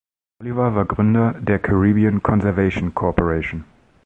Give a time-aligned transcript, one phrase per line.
[0.41, 3.65] Oliver war der Gründer der Caribbean Conservation Corporation.